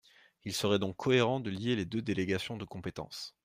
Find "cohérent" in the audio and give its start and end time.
0.97-1.39